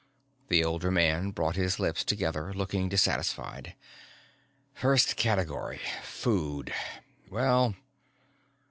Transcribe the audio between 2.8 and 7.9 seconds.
dissatisfied. "First category. Food. Well...."